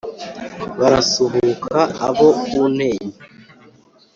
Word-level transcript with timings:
Barasuhuka 0.79 1.79
abo 2.07 2.29
ku 2.45 2.59
Ntenyo 2.75 3.15